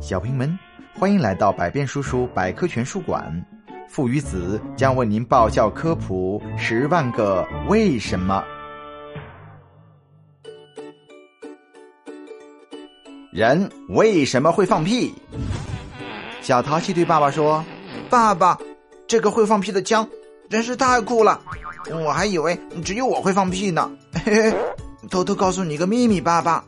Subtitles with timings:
[0.00, 0.56] 小朋友们，
[0.94, 3.44] 欢迎来到百变叔叔百科全书馆。
[3.88, 8.44] 父与子将为您爆笑科普十万个为什么。
[13.32, 15.12] 人为什么会放屁？
[16.42, 17.64] 小淘气对爸爸说
[18.08, 18.56] ：“爸爸，
[19.08, 20.08] 这个会放屁的枪
[20.48, 21.40] 真是太酷了！
[22.04, 23.90] 我还以为只有我会放屁呢。
[24.24, 24.56] 嘿嘿，
[25.10, 26.64] 偷偷告诉你个秘密，爸爸，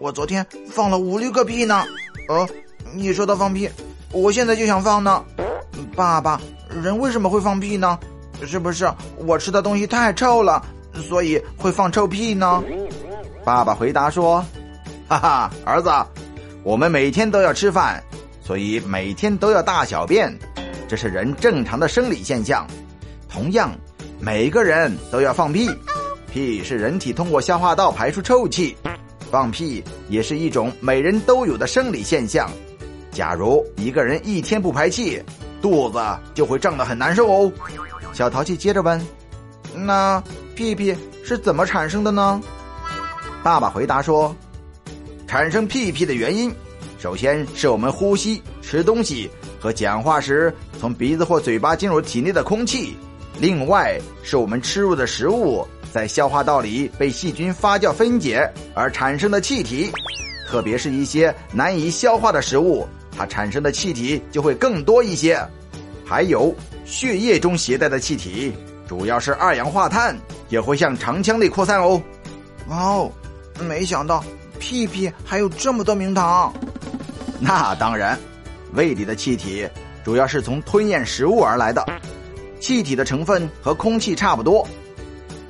[0.00, 1.84] 我昨天放了五六个屁呢。
[2.28, 2.46] 哦，
[2.94, 3.68] 你说到放屁，
[4.12, 5.24] 我现在就想放呢。
[5.94, 6.40] 爸爸，
[6.82, 7.98] 人为什么会放屁呢？
[8.46, 8.88] 是不是
[9.18, 10.64] 我吃的东西太臭了，
[11.08, 12.62] 所以会放臭屁呢？”
[13.44, 14.44] 爸爸回答说。
[15.08, 15.90] 哈哈，儿子，
[16.62, 18.02] 我们每天都要吃饭，
[18.42, 20.38] 所以每天都要大小便，
[20.86, 22.66] 这是人正常的生理现象。
[23.26, 23.72] 同样，
[24.20, 25.70] 每个人都要放屁，
[26.30, 28.76] 屁是人体通过消化道排出臭气，
[29.30, 32.50] 放屁也是一种每人都有的生理现象。
[33.18, 35.20] 假如一个人一天不排气，
[35.60, 35.98] 肚子
[36.34, 37.52] 就会胀得很难受哦。
[38.12, 39.04] 小淘气接着问
[39.74, 40.22] ：“那
[40.54, 42.40] 屁屁是怎么产生的呢？”
[43.42, 44.32] 爸爸回答说。
[45.26, 46.54] 产生屁屁的原因，
[46.96, 52.94] 首先是我们呼吸、吃东西和讲话时从鼻子或嘴巴进入体内的空气；
[53.40, 59.90] 另外是我们吃入的食物在消化道里被细菌发酵分解而产生的气体，
[60.48, 62.86] 特别是一些难以消化的食物，
[63.18, 65.44] 它产生的气体就会更多一些。
[66.06, 66.54] 还有
[66.84, 68.52] 血液中携带的气体，
[68.86, 70.16] 主要是二氧化碳，
[70.48, 72.00] 也会向肠腔内扩散哦。
[72.68, 73.10] 哦，
[73.60, 74.24] 没想到。
[74.60, 76.52] 屁屁还有这么多名堂，
[77.38, 78.18] 那当然，
[78.72, 79.68] 胃里的气体
[80.04, 81.86] 主要是从吞咽食物而来的，
[82.58, 84.66] 气体的成分和空气差不多。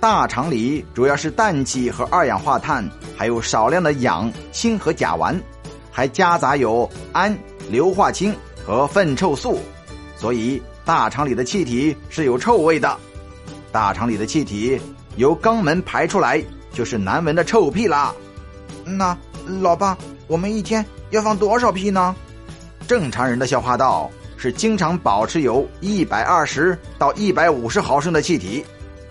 [0.00, 2.84] 大肠里主要是氮气和二氧化碳，
[3.16, 5.40] 还有少量的氧、氢和甲烷，
[5.92, 7.38] 还夹杂有氨、
[7.70, 9.58] 硫化氢和粪臭素，
[10.16, 12.96] 所以大肠里的气体是有臭味的。
[13.72, 14.80] 大肠里的气体
[15.16, 18.14] 由肛门排出来，就是难闻的臭屁啦。
[18.84, 19.16] 那
[19.60, 22.14] 老爸，我们一天要放多少屁呢？
[22.86, 28.64] 正常人的消化道是经常保持有一百二十到一百五十毫升的气体，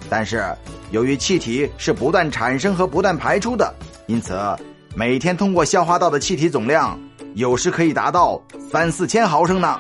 [0.10, 0.46] 但是
[0.92, 3.74] 由于气体是不断产生和不断排出的，
[4.08, 4.40] 因此
[4.96, 6.98] 每天通过消化道的气体总量
[7.36, 8.42] 有时可以达到
[8.72, 9.78] 三四千毫升呢。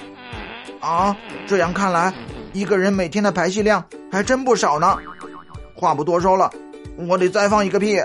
[0.82, 1.16] 啊，
[1.48, 2.14] 这样看来，
[2.54, 4.98] 一个人每天的排气量还真不少呢。
[5.74, 6.52] 话不多说了，
[7.08, 7.98] 我得再放一个屁。